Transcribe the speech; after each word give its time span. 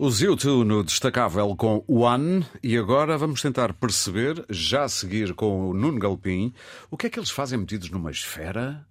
Os 0.00 0.20
YouTube 0.20 0.64
no 0.64 0.84
destacável 0.84 1.56
com 1.56 1.82
One 1.88 2.46
e 2.62 2.78
agora 2.78 3.18
vamos 3.18 3.42
tentar 3.42 3.72
perceber, 3.72 4.44
já 4.48 4.84
a 4.84 4.88
seguir 4.88 5.34
com 5.34 5.68
o 5.68 5.74
Nuno 5.74 5.98
Galpim, 5.98 6.54
o 6.88 6.96
que 6.96 7.08
é 7.08 7.10
que 7.10 7.18
eles 7.18 7.30
fazem 7.30 7.58
metidos 7.58 7.90
numa 7.90 8.12
esfera? 8.12 8.86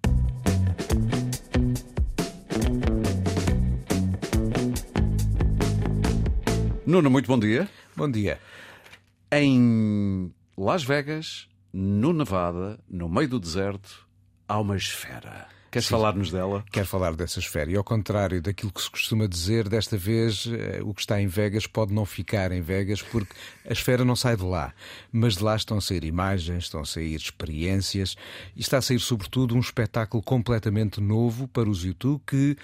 Nuno, 6.84 7.08
muito 7.08 7.26
bom 7.26 7.38
dia. 7.38 7.66
Bom 7.96 8.10
dia. 8.10 8.38
Em 9.32 10.30
Las 10.58 10.84
Vegas, 10.84 11.48
no 11.72 12.12
Nevada, 12.12 12.78
no 12.86 13.08
meio 13.08 13.30
do 13.30 13.40
deserto, 13.40 14.06
há 14.46 14.60
uma 14.60 14.76
esfera. 14.76 15.57
Queres 15.70 15.86
falar-nos 15.86 16.30
dela? 16.30 16.64
Quero 16.72 16.86
falar 16.86 17.14
dessa 17.14 17.38
esfera. 17.38 17.70
E 17.70 17.76
ao 17.76 17.84
contrário 17.84 18.40
daquilo 18.40 18.72
que 18.72 18.80
se 18.80 18.90
costuma 18.90 19.26
dizer, 19.26 19.68
desta 19.68 19.98
vez 19.98 20.46
eh, 20.50 20.80
o 20.82 20.94
que 20.94 21.00
está 21.00 21.20
em 21.20 21.26
Vegas 21.26 21.66
pode 21.66 21.92
não 21.92 22.06
ficar 22.06 22.52
em 22.52 22.62
Vegas 22.62 23.02
porque 23.02 23.34
a 23.68 23.72
esfera 23.72 24.04
não 24.04 24.16
sai 24.16 24.36
de 24.36 24.44
lá. 24.44 24.72
Mas 25.12 25.36
de 25.36 25.44
lá 25.44 25.56
estão 25.56 25.76
a 25.76 25.80
sair 25.80 26.04
imagens, 26.04 26.64
estão 26.64 26.80
a 26.80 26.86
sair 26.86 27.16
experiências 27.16 28.16
e 28.56 28.60
está 28.60 28.78
a 28.78 28.82
sair, 28.82 28.98
sobretudo, 28.98 29.54
um 29.54 29.60
espetáculo 29.60 30.22
completamente 30.22 31.00
novo 31.02 31.46
para 31.46 31.68
os 31.68 31.84
YouTube 31.84 32.22
que 32.26 32.56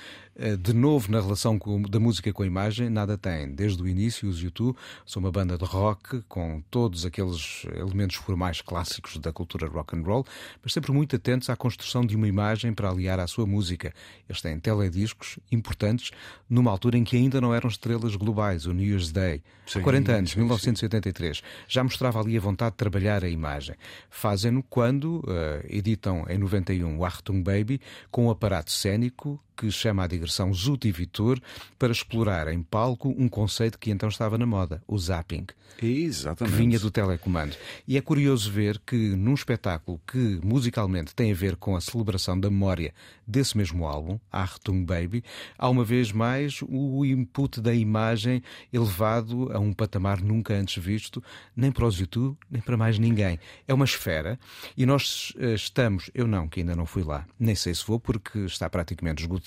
de 0.61 0.73
novo 0.73 1.13
na 1.13 1.21
relação 1.21 1.59
com, 1.59 1.83
da 1.83 2.01
música 2.01 2.33
com 2.33 2.43
a 2.43 2.47
imagem, 2.47 2.91
nada 2.91 3.17
tem. 3.17 3.55
Desde 3.55 3.81
o 3.83 3.87
início, 3.87 4.29
os 4.29 4.43
YouTube 4.43 4.77
são 5.07 5.21
uma 5.21 5.31
banda 5.31 5.57
de 5.57 5.65
rock 5.65 6.23
com 6.29 6.61
todos 6.71 7.07
aqueles 7.07 7.65
elementos 7.77 8.17
formais 8.17 8.61
clássicos 8.61 9.17
da 9.19 9.33
cultura 9.33 9.69
rock 9.69 9.97
and 9.97 10.03
roll, 10.03 10.27
mas 10.63 10.73
sempre 10.73 10.93
muito 10.93 11.15
atentos 11.15 11.49
à 11.51 11.57
construção 11.57 12.05
de 12.05 12.17
uma 12.17 12.27
imagem 12.27 12.75
para 12.75 12.91
aliar 12.91 13.21
à 13.21 13.27
sua 13.27 13.47
música. 13.47 13.93
Eles 14.29 14.43
têm 14.43 14.59
telediscos 14.59 15.39
importantes 15.53 16.11
numa 16.49 16.71
altura 16.71 16.99
em 16.99 17.05
que 17.05 17.17
ainda 17.17 17.41
não 17.41 17.55
eram 17.55 17.69
estrelas 17.69 18.17
globais, 18.17 18.67
o 18.67 18.73
New 18.73 18.87
Year's 18.87 19.13
Day. 19.13 19.43
Há 19.75 19.81
40 19.81 20.13
anos, 20.13 20.31
sim, 20.33 20.39
1983. 20.39 21.43
Já 21.69 21.83
mostrava 21.83 22.21
ali 22.21 22.37
a 22.37 22.41
vontade 22.41 22.73
de 22.73 22.77
trabalhar 22.77 23.25
a 23.25 23.29
imagem. 23.29 23.77
Fazem-no 24.11 24.63
quando 24.63 25.21
uh, 25.21 25.65
editam 25.69 26.25
em 26.29 26.39
91 26.39 26.99
o 26.99 27.05
Achtung 27.05 27.43
Baby 27.43 27.81
com 28.11 28.27
um 28.27 28.31
aparato 28.31 28.71
cênico 28.71 29.41
que 29.57 29.71
chama 29.71 30.05
a 30.05 30.07
digressão 30.07 30.53
Zuti 30.53 30.91
Vitor 30.91 31.41
para 31.79 31.93
explorar 31.93 32.49
em 32.49 32.63
palco 32.63 33.15
um 33.17 33.29
conceito 33.29 33.79
que 33.79 33.91
então 33.91 34.09
estava 34.09 34.37
na 34.37 34.47
moda, 34.47 34.83
o 34.87 34.99
zapping. 34.99 35.47
Exatamente. 35.83 36.53
Que 36.53 36.63
vinha 36.63 36.79
do 36.79 36.91
telecomando. 36.91 37.57
E 37.87 37.97
é 37.97 38.01
curioso 38.01 38.51
ver 38.51 38.81
que 38.87 38.97
num 38.97 39.35
espetáculo 39.35 40.01
que 40.07 40.41
musicalmente 40.43 41.15
tem 41.15 41.33
a 41.33 41.35
ver 41.35 41.57
com 41.57 41.77
a 41.77 41.81
celebração 41.81 42.39
da 42.39 42.51
memória 42.51 42.95
desse 43.27 43.57
mesmo 43.57 43.87
álbum, 43.87 44.19
Achtung 44.31 44.85
Baby, 44.85 45.25
há 45.59 45.69
uma 45.69 45.85
vez 45.85 46.13
mais 46.13 46.61
o 46.63 47.05
input 47.05 47.61
da 47.61 47.75
imagem 47.75 48.43
elevado 48.73 49.51
a 49.53 49.59
um 49.59 49.73
patamar 49.73 50.21
nunca 50.21 50.55
antes 50.55 50.83
visto, 50.83 51.23
nem 51.57 51.73
para 51.73 51.87
os 51.87 51.99
YouTube, 51.99 52.37
nem 52.51 52.63
para 52.63 52.77
mais 52.77 52.99
ninguém. 52.99 53.39
É 53.67 53.75
uma 53.75 53.85
esfera 53.85 54.39
e 54.77 54.87
nós 54.87 55.33
eh, 55.39 55.55
estamos, 55.55 56.11
eu 56.15 56.27
não, 56.27 56.49
que 56.49 56.61
ainda 56.61 56.77
não 56.77 56.87
fui 56.87 57.03
lá, 57.03 57.27
nem 57.39 57.55
sei 57.55 57.75
se 57.75 57.85
vou 57.87 57.99
porque 57.99 58.41
está 58.41 58.69
praticamente 58.69 59.23
esgotado 59.23 59.44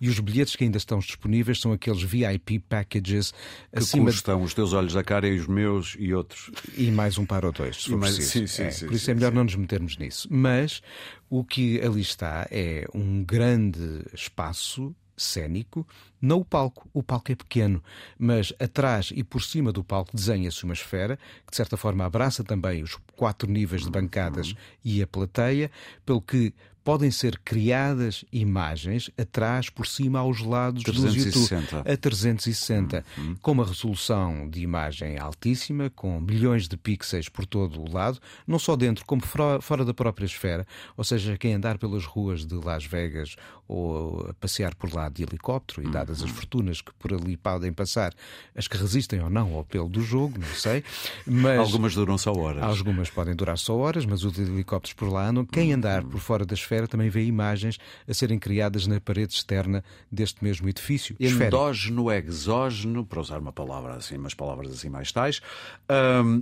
e 0.00 0.08
os 0.08 0.18
bilhetes 0.18 0.56
que 0.56 0.64
ainda 0.64 0.78
estão 0.78 0.98
disponíveis 0.98 1.60
são 1.60 1.72
aqueles 1.72 2.02
VIP 2.02 2.58
packages 2.60 3.32
que 3.72 3.78
acima 3.78 4.06
custam 4.06 4.38
de... 4.38 4.44
os 4.44 4.54
teus 4.54 4.72
olhos 4.72 4.94
da 4.94 5.02
cara 5.02 5.28
e 5.28 5.38
os 5.38 5.46
meus 5.46 5.96
e 5.98 6.12
outros. 6.14 6.50
E 6.76 6.90
mais 6.90 7.18
um 7.18 7.26
par 7.26 7.44
ou 7.44 7.52
dois, 7.52 7.76
se 7.76 7.90
for 7.90 7.98
mais... 7.98 8.16
preciso. 8.16 8.46
Sim, 8.46 8.46
sim, 8.46 8.62
é, 8.64 8.70
sim, 8.70 8.86
por 8.86 8.94
isso 8.94 9.10
é 9.10 9.14
melhor 9.14 9.32
não 9.32 9.44
nos 9.44 9.54
metermos 9.54 9.96
nisso. 9.96 10.28
Mas 10.30 10.82
o 11.28 11.44
que 11.44 11.80
ali 11.80 12.00
está 12.00 12.46
é 12.50 12.86
um 12.94 13.24
grande 13.24 14.04
espaço 14.12 14.94
cênico, 15.20 15.86
não 16.20 16.38
o 16.38 16.44
palco. 16.44 16.88
O 16.92 17.02
palco 17.02 17.30
é 17.30 17.34
pequeno, 17.34 17.82
mas 18.18 18.52
atrás 18.58 19.12
e 19.14 19.22
por 19.22 19.42
cima 19.42 19.70
do 19.70 19.84
palco 19.84 20.16
desenha-se 20.16 20.64
uma 20.64 20.72
esfera 20.72 21.18
que, 21.44 21.50
de 21.50 21.56
certa 21.56 21.76
forma, 21.76 22.04
abraça 22.04 22.42
também 22.42 22.82
os 22.82 22.96
quatro 23.14 23.50
níveis 23.50 23.84
de 23.84 23.90
bancadas 23.90 24.54
e 24.84 25.02
a 25.02 25.06
plateia, 25.06 25.70
pelo 26.04 26.22
que 26.22 26.54
podem 26.82 27.10
ser 27.10 27.38
criadas 27.38 28.24
imagens 28.32 29.10
atrás, 29.18 29.68
por 29.68 29.86
cima, 29.86 30.18
aos 30.18 30.40
lados 30.40 30.82
360. 30.82 31.30
do 31.30 31.76
YouTube, 31.76 31.92
a 31.92 31.96
360, 31.96 33.04
uhum. 33.18 33.36
com 33.40 33.52
uma 33.52 33.64
resolução 33.64 34.48
de 34.48 34.60
imagem 34.60 35.18
altíssima, 35.18 35.90
com 35.90 36.20
milhões 36.20 36.68
de 36.68 36.76
pixels 36.76 37.28
por 37.28 37.46
todo 37.46 37.80
o 37.80 37.92
lado, 37.92 38.18
não 38.46 38.58
só 38.58 38.76
dentro 38.76 39.04
como 39.04 39.22
fora 39.60 39.84
da 39.84 39.94
própria 39.94 40.24
esfera, 40.24 40.66
ou 40.96 41.04
seja, 41.04 41.36
quem 41.36 41.54
andar 41.54 41.78
pelas 41.78 42.04
ruas 42.04 42.46
de 42.46 42.54
Las 42.54 42.84
Vegas 42.84 43.36
ou 43.70 44.26
a 44.28 44.34
passear 44.34 44.74
por 44.74 44.92
lá 44.92 45.08
de 45.08 45.22
helicóptero, 45.22 45.86
e 45.86 45.90
dadas 45.90 46.24
as 46.24 46.30
fortunas 46.30 46.80
que 46.80 46.92
por 46.94 47.14
ali 47.14 47.36
podem 47.36 47.72
passar, 47.72 48.12
as 48.56 48.66
que 48.66 48.76
resistem 48.76 49.22
ou 49.22 49.30
não 49.30 49.54
ao 49.54 49.64
pelo 49.64 49.88
do 49.88 50.02
jogo, 50.02 50.40
não 50.40 50.54
sei, 50.54 50.82
mas... 51.24 51.60
Algumas 51.60 51.94
duram 51.94 52.18
só 52.18 52.32
horas. 52.32 52.64
Algumas 52.64 53.08
podem 53.08 53.36
durar 53.36 53.56
só 53.56 53.76
horas, 53.76 54.04
mas 54.04 54.24
os 54.24 54.36
helicópteros 54.36 54.94
por 54.94 55.08
lá 55.08 55.28
andam. 55.28 55.44
Quem 55.44 55.72
andar 55.72 56.02
por 56.02 56.18
fora 56.18 56.44
da 56.44 56.54
esfera 56.54 56.88
também 56.88 57.08
vê 57.08 57.24
imagens 57.24 57.78
a 58.08 58.12
serem 58.12 58.40
criadas 58.40 58.88
na 58.88 59.00
parede 59.00 59.34
externa 59.34 59.84
deste 60.10 60.42
mesmo 60.42 60.68
edifício. 60.68 61.14
Endógeno, 61.20 62.10
exógeno, 62.10 63.06
para 63.06 63.20
usar 63.20 63.38
uma 63.38 63.52
palavra 63.52 63.94
assim, 63.94 64.16
umas 64.16 64.34
palavras 64.34 64.72
assim 64.72 64.88
mais 64.88 65.12
tais. 65.12 65.40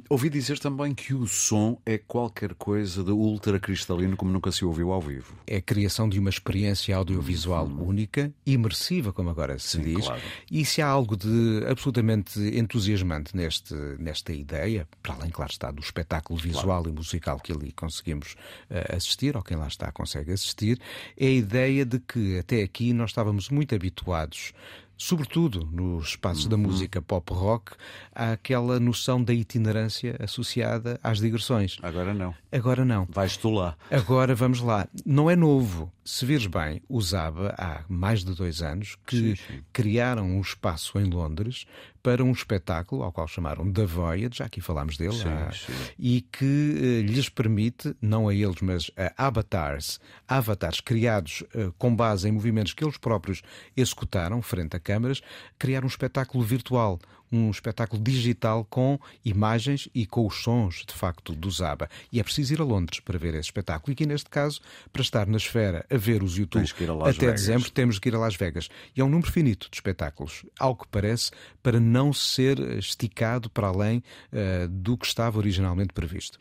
Ouvi 0.09 0.31
dizer 0.31 0.59
também 0.59 0.95
que 0.95 1.13
o 1.13 1.27
som 1.27 1.79
é 1.85 1.99
qualquer 1.99 2.55
coisa 2.55 3.05
de 3.05 3.11
ultra 3.11 3.61
cristalino 3.61 4.17
como 4.17 4.33
nunca 4.33 4.51
se 4.51 4.65
ouviu 4.65 4.93
ao 4.93 5.01
vivo. 5.03 5.35
É 5.47 5.57
a 5.57 5.63
criação 5.63 6.09
de 6.09 6.19
uma 6.19 6.31
experiência 6.31 6.97
audiovisual 6.97 7.18
hum. 7.21 7.89
única, 7.89 8.33
imersiva, 8.45 9.13
como 9.13 9.31
agora 9.31 9.59
se 9.59 9.79
Sim, 9.79 9.83
diz. 9.83 10.07
Claro. 10.07 10.23
E 10.51 10.65
se 10.65 10.83
há 10.83 10.87
algo 10.87 11.17
de 11.17 11.65
absolutamente 11.69 12.41
entusiasmante 12.41 13.37
neste, 13.37 13.75
nesta 13.99 14.33
ideia, 14.33 14.87
para 15.03 15.15
além, 15.15 15.31
claro 15.31 15.51
está, 15.51 15.71
do 15.71 15.81
espetáculo 15.81 16.39
visual 16.39 16.83
claro. 16.83 16.89
e 16.89 16.93
musical 16.93 17.41
que 17.41 17.53
ali 17.53 17.73
conseguimos 17.73 18.35
uh, 18.71 18.97
assistir, 18.97 19.37
ou 19.37 19.43
quem 19.43 19.57
lá 19.57 19.69
está 19.69 19.91
consegue 19.93 20.33
assistir, 20.33 20.79
é 21.17 21.27
a 21.27 21.31
ideia 21.31 21.85
de 21.85 21.99
que 21.99 22.39
até 22.39 22.63
aqui 22.63 22.93
nós 22.93 23.11
estávamos 23.11 23.49
muito 23.51 23.75
habituados 23.75 24.53
sobretudo 24.99 25.67
nos 25.73 26.09
espaços 26.09 26.45
uhum. 26.45 26.51
da 26.51 26.57
música 26.57 27.01
pop 27.01 27.33
rock, 27.33 27.73
há 28.13 28.33
aquela 28.33 28.81
noção 28.81 29.23
da 29.23 29.33
itinerância 29.33 30.17
associada 30.19 30.99
às 31.03 31.19
digressões. 31.19 31.79
Agora 31.81 32.13
não. 32.13 32.35
Agora 32.51 32.85
não. 32.85 33.07
Vais 33.09 33.37
tu 33.37 33.51
lá. 33.51 33.77
Agora 33.91 34.35
vamos 34.35 34.61
lá. 34.61 34.89
Não 35.07 35.31
é 35.31 35.37
novo. 35.37 35.91
Se 36.05 36.25
vires 36.25 36.47
bem, 36.47 36.83
usava 36.89 37.55
há 37.59 37.85
mais 37.89 38.25
de 38.25 38.35
dois 38.35 38.63
anos 38.63 38.97
que 39.07 39.37
sim, 39.37 39.37
sim. 39.37 39.63
criaram 39.73 40.25
um 40.25 40.41
espaço 40.41 40.99
em 40.99 41.05
Londres 41.05 41.67
para 42.03 42.25
um 42.25 42.33
espetáculo 42.33 43.03
ao 43.03 43.13
qual 43.13 43.29
chamaram 43.29 43.71
The 43.71 43.85
Voyage, 43.85 44.39
já 44.39 44.47
aqui 44.47 44.63
falámos 44.63 44.97
dele, 44.97 45.13
sim, 45.13 45.29
há, 45.29 45.51
e 45.99 46.23
que 46.23 46.45
uh, 46.45 47.13
lhes 47.13 47.29
permite, 47.29 47.95
não 48.01 48.29
a 48.29 48.35
eles, 48.35 48.63
mas 48.63 48.91
a 48.97 49.27
avatars, 49.27 50.01
avatares 50.27 50.81
criados 50.81 51.43
uh, 51.55 51.71
com 51.77 51.95
base 51.95 52.27
em 52.27 52.33
movimentos 52.33 52.73
que 52.73 52.83
eles 52.83 52.97
próprios 52.97 53.43
executaram 53.77 54.41
frente 54.41 54.77
a 54.77 54.81
câmaras, 54.89 55.21
criar 55.59 55.85
um 55.85 55.87
espetáculo 55.87 56.43
virtual, 56.43 56.99
um 57.31 57.51
espetáculo 57.51 58.03
digital 58.03 58.65
com 58.65 58.99
imagens 59.25 59.89
e 59.95 60.07
com 60.07 60.27
os 60.27 60.43
sons, 60.43 60.85
de 60.87 60.95
facto, 60.95 61.35
do 61.35 61.51
Zaba. 61.51 61.89
E 62.13 62.21
é 62.21 62.23
preciso 62.23 62.55
ir 62.55 62.61
a 62.61 62.65
Londres 62.65 63.01
para 63.01 63.19
ver 63.19 63.35
esse 63.35 63.49
espetáculo. 63.49 63.93
E 63.93 63.95
aqui, 63.95 64.07
neste 64.07 64.31
caso, 64.31 64.61
para 64.93 65.03
estar 65.03 65.27
na 65.27 65.37
esfera 65.37 65.85
a 65.91 65.97
ver 65.97 66.23
os 66.23 66.37
YouTube 66.37 66.65
até 67.03 67.13
Vegas. 67.13 67.41
dezembro, 67.41 67.71
temos 67.71 67.99
que 67.99 68.09
ir 68.09 68.15
a 68.15 68.19
Las 68.19 68.37
Vegas. 68.37 68.69
E 68.97 69.01
é 69.01 69.05
um 69.05 69.09
número 69.09 69.31
finito 69.31 69.69
de 69.71 69.77
espetáculos, 69.77 70.45
algo 70.59 70.85
que 70.85 70.89
parece, 70.89 71.31
para 71.63 71.81
não 71.81 72.13
ser 72.13 72.59
esticado 72.79 73.51
para 73.51 73.69
além 73.69 74.03
uh, 74.33 74.69
do 74.69 74.97
que 74.97 75.07
estava 75.07 75.39
originalmente 75.39 75.93
previsto. 75.93 76.39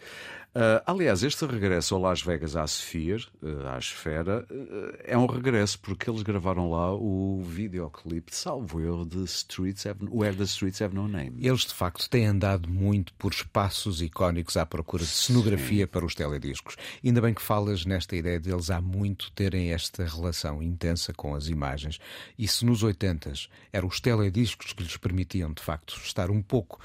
Uh, 0.58 0.82
aliás, 0.88 1.22
este 1.22 1.46
regresso 1.46 1.96
a 1.96 2.00
Las 2.00 2.24
Vegas 2.24 2.56
à 2.56 2.66
Sphere, 2.66 3.28
uh, 3.44 3.68
à 3.68 3.78
Esfera, 3.78 4.44
uh, 4.50 4.98
é 5.04 5.16
um 5.16 5.28
regresso 5.28 5.80
porque 5.80 6.10
eles 6.10 6.24
gravaram 6.24 6.72
lá 6.72 6.96
o 6.96 7.44
videoclipe, 7.44 8.36
salvo 8.36 8.82
erro, 8.82 9.06
de 9.06 9.24
Streets 9.26 9.86
Have, 9.86 10.00
Where 10.10 10.36
the 10.36 10.46
Streets. 10.46 10.77
Eles, 11.40 11.62
de 11.62 11.74
facto, 11.74 12.10
têm 12.10 12.26
andado 12.26 12.70
muito 12.70 13.14
por 13.14 13.32
espaços 13.32 14.02
icónicos 14.02 14.58
à 14.58 14.66
procura 14.66 15.04
de 15.04 15.10
cenografia 15.10 15.86
Sim. 15.86 15.92
para 15.92 16.06
os 16.06 16.16
telediscos. 16.16 16.76
Ainda 17.04 17.22
bem 17.22 17.34
que 17.34 17.42
falas 17.42 17.86
nesta 17.86 18.16
ideia 18.16 18.40
deles 18.40 18.70
há 18.70 18.82
muito 18.82 19.32
terem 19.32 19.72
esta 19.72 20.06
relação 20.06 20.62
intensa 20.62 21.14
com 21.14 21.36
as 21.36 21.48
imagens. 21.48 22.00
E 22.38 22.48
se 22.48 22.66
nos 22.66 22.84
80 22.84 23.34
eram 23.72 23.88
os 23.88 24.00
telediscos 24.00 24.74
que 24.74 24.84
lhes 24.84 24.98
permitiam, 24.98 25.52
de 25.52 25.62
facto, 25.62 26.00
estar 26.04 26.30
um 26.30 26.42
pouco 26.42 26.80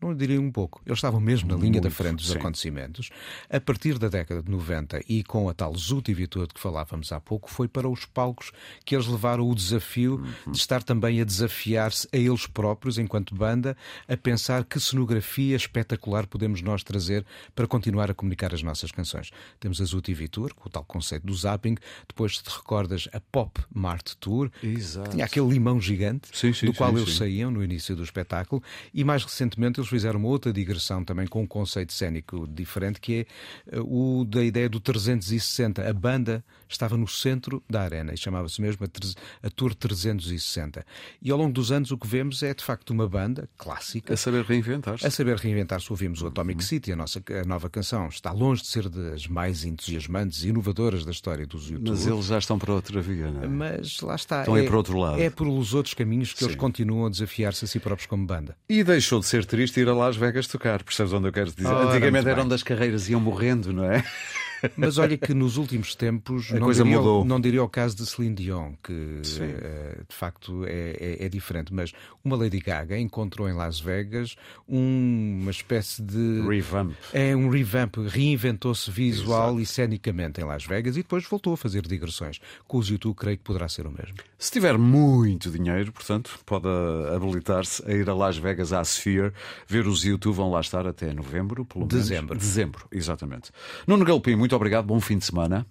não 0.00 0.14
diria 0.14 0.40
um 0.40 0.50
pouco, 0.50 0.80
eles 0.86 0.98
estavam 0.98 1.20
mesmo 1.20 1.48
na 1.48 1.54
linha 1.54 1.72
Muito, 1.72 1.84
da 1.84 1.90
frente 1.90 2.16
dos 2.16 2.28
sim. 2.28 2.38
acontecimentos. 2.38 3.10
A 3.48 3.60
partir 3.60 3.98
da 3.98 4.08
década 4.08 4.42
de 4.42 4.50
90 4.50 5.00
e 5.08 5.22
com 5.22 5.48
a 5.48 5.54
tal 5.54 5.76
Zutivitua 5.76 6.46
de 6.46 6.54
que 6.54 6.60
falávamos 6.60 7.12
há 7.12 7.20
pouco, 7.20 7.50
foi 7.50 7.68
para 7.68 7.88
os 7.88 8.06
palcos 8.06 8.50
que 8.84 8.94
eles 8.94 9.06
levaram 9.06 9.48
o 9.48 9.54
desafio 9.54 10.14
uhum. 10.14 10.52
de 10.52 10.58
estar 10.58 10.82
também 10.82 11.20
a 11.20 11.24
desafiar-se 11.24 12.08
a 12.12 12.16
eles 12.16 12.46
próprios, 12.46 12.98
enquanto 12.98 13.34
banda, 13.34 13.76
a 14.08 14.16
pensar 14.16 14.64
que 14.64 14.80
cenografia 14.80 15.56
espetacular 15.56 16.26
podemos 16.26 16.62
nós 16.62 16.82
trazer 16.82 17.24
para 17.54 17.66
continuar 17.66 18.10
a 18.10 18.14
comunicar 18.14 18.54
as 18.54 18.62
nossas 18.62 18.90
canções. 18.90 19.30
Temos 19.58 19.80
a 19.80 19.84
Zutivitur, 19.84 20.54
com 20.54 20.68
o 20.68 20.72
tal 20.72 20.84
conceito 20.84 21.26
do 21.26 21.34
zapping, 21.34 21.76
depois, 22.08 22.38
te 22.38 22.48
recordas, 22.48 23.08
a 23.12 23.20
Pop 23.20 23.60
Mart 23.72 24.14
Tour, 24.18 24.50
Exato. 24.62 25.10
que 25.10 25.16
tinha 25.16 25.24
aquele 25.24 25.48
limão 25.48 25.80
gigante, 25.80 26.28
sim, 26.32 26.52
sim, 26.52 26.66
do 26.66 26.74
qual 26.74 26.96
eles 26.96 27.16
saíam 27.16 27.50
no 27.50 27.62
início 27.62 27.94
do 27.94 28.02
espetáculo, 28.02 28.62
e 28.94 29.04
mais 29.04 29.24
recentemente 29.24 29.78
eles 29.78 29.89
fizeram 29.90 30.18
uma 30.18 30.28
outra 30.28 30.52
digressão 30.52 31.04
também 31.04 31.26
com 31.26 31.42
um 31.42 31.46
conceito 31.46 31.92
cénico 31.92 32.46
diferente, 32.48 33.00
que 33.00 33.14
é 33.14 33.76
eh, 33.76 33.80
o 33.80 34.24
da 34.24 34.42
ideia 34.42 34.68
do 34.68 34.80
360. 34.80 35.88
A 35.88 35.92
banda 35.92 36.44
estava 36.68 36.96
no 36.96 37.06
centro 37.06 37.62
da 37.68 37.82
arena 37.82 38.14
e 38.14 38.16
chamava-se 38.16 38.60
mesmo 38.60 38.86
a, 38.86 39.46
a 39.46 39.50
Tour 39.50 39.74
360. 39.74 40.84
E 41.20 41.30
ao 41.30 41.38
longo 41.38 41.52
dos 41.52 41.72
anos 41.72 41.90
o 41.90 41.98
que 41.98 42.06
vemos 42.06 42.42
é 42.42 42.54
de 42.54 42.64
facto 42.64 42.90
uma 42.90 43.08
banda 43.08 43.48
clássica. 43.56 44.14
A 44.14 44.16
saber 44.16 44.44
reinventar-se. 44.44 45.06
A 45.06 45.10
saber 45.10 45.36
reinventar-se. 45.36 45.90
Ouvimos 45.90 46.22
o 46.22 46.28
Atomic 46.28 46.62
uhum. 46.62 46.66
City, 46.66 46.92
a, 46.92 46.96
nossa, 46.96 47.22
a 47.42 47.44
nova 47.44 47.68
canção. 47.68 48.08
Está 48.08 48.32
longe 48.32 48.62
de 48.62 48.68
ser 48.68 48.88
das 48.88 49.26
mais 49.26 49.64
entusiasmantes 49.64 50.44
e 50.44 50.48
inovadoras 50.48 51.04
da 51.04 51.10
história 51.10 51.46
dos 51.46 51.68
YouTube. 51.68 51.90
Mas 51.90 52.06
eles 52.06 52.26
já 52.26 52.38
estão 52.38 52.58
para 52.58 52.72
outra 52.72 53.00
via, 53.00 53.30
não 53.30 53.42
é? 53.42 53.48
Mas 53.48 54.00
lá 54.00 54.14
está. 54.14 54.40
Estão 54.40 54.56
é, 54.56 54.60
aí 54.60 54.66
para 54.66 54.76
outro 54.76 54.98
lado. 54.98 55.20
É 55.20 55.30
por 55.30 55.48
os 55.48 55.74
outros 55.74 55.94
caminhos 55.94 56.32
que 56.32 56.40
Sim. 56.40 56.46
eles 56.46 56.56
continuam 56.56 57.06
a 57.06 57.10
desafiar-se 57.10 57.64
a 57.64 57.68
si 57.68 57.80
próprios 57.80 58.06
como 58.06 58.26
banda. 58.26 58.56
E 58.68 58.84
deixou 58.84 59.20
de 59.20 59.26
ser 59.26 59.44
triste 59.44 59.79
ir 59.80 59.88
a 59.88 59.94
Las 59.94 60.16
Vegas 60.16 60.46
tocar, 60.46 60.82
percebes 60.82 61.12
onde 61.12 61.28
eu 61.28 61.32
quero 61.32 61.50
dizer? 61.50 61.66
Ora, 61.68 61.88
Antigamente 61.90 62.28
eram 62.28 62.46
das 62.46 62.62
carreiras 62.62 63.08
iam 63.08 63.20
morrendo, 63.20 63.72
não 63.72 63.84
é? 63.84 64.04
Mas 64.76 64.98
olha 64.98 65.16
que 65.16 65.34
nos 65.34 65.56
últimos 65.56 65.94
tempos 65.94 66.50
a 66.52 66.54
não, 66.54 66.62
coisa 66.62 66.82
diria, 66.82 66.98
mudou. 66.98 67.24
não 67.24 67.40
diria 67.40 67.62
o 67.62 67.68
caso 67.68 67.96
de 67.96 68.06
Celine 68.06 68.34
Dion, 68.34 68.72
que 68.82 68.92
uh, 68.92 70.04
de 70.08 70.14
facto 70.14 70.64
é, 70.64 70.96
é, 71.20 71.26
é, 71.26 71.28
diferente, 71.28 71.72
mas 71.72 71.92
uma 72.24 72.36
Lady 72.36 72.60
Gaga 72.60 72.98
encontrou 72.98 73.48
em 73.48 73.52
Las 73.52 73.80
Vegas 73.80 74.36
um, 74.68 75.38
uma 75.42 75.50
espécie 75.50 76.02
de. 76.02 76.42
Revamp. 76.46 76.92
É 77.12 77.34
um 77.34 77.48
revamp, 77.48 77.96
reinventou-se 78.08 78.90
visual 78.90 79.50
Exato. 79.50 79.60
e 79.60 79.66
cenicamente 79.66 80.40
em 80.40 80.44
Las 80.44 80.64
Vegas 80.64 80.96
e 80.96 81.02
depois 81.02 81.24
voltou 81.26 81.54
a 81.54 81.56
fazer 81.56 81.86
digressões. 81.86 82.40
Com 82.66 82.78
os 82.78 82.88
YouTube, 82.88 83.16
creio 83.16 83.36
que 83.38 83.44
poderá 83.44 83.68
ser 83.68 83.86
o 83.86 83.90
mesmo. 83.90 84.14
Se 84.38 84.50
tiver 84.50 84.78
muito 84.78 85.50
dinheiro, 85.50 85.92
portanto, 85.92 86.38
pode 86.46 86.66
habilitar-se 87.14 87.84
a 87.88 87.92
ir 87.92 88.08
a 88.08 88.14
Las 88.14 88.36
Vegas 88.38 88.72
à 88.72 88.82
Sphere, 88.82 89.32
ver 89.66 89.86
os 89.86 90.04
YouTube, 90.04 90.34
vão 90.34 90.50
lá 90.50 90.60
estar 90.60 90.86
até 90.86 91.12
novembro, 91.12 91.64
pelo 91.64 91.86
menos. 91.86 91.94
Dezembro. 91.94 92.38
Dezembro, 92.38 92.86
exatamente. 92.90 93.50
Nuno 93.86 94.04
Galpim, 94.04 94.36
muito 94.36 94.49
muito 94.50 94.56
obrigado, 94.56 94.84
bom 94.84 94.98
fim 94.98 95.16
de 95.16 95.24
semana. 95.24 95.64